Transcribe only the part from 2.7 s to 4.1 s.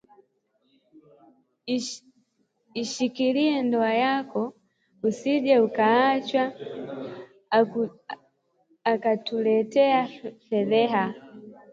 Ishikilie ndoa